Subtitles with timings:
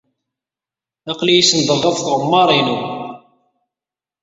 [1.11, 2.79] Aql-iyi senndeɣ ɣef tɣemmar-inu.